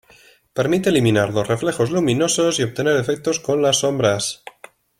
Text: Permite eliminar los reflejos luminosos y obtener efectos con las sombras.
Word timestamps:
Permite 0.53 0.89
eliminar 0.89 1.31
los 1.31 1.47
reflejos 1.47 1.91
luminosos 1.91 2.57
y 2.57 2.63
obtener 2.63 2.97
efectos 2.97 3.39
con 3.39 3.61
las 3.61 3.81
sombras. 3.81 4.43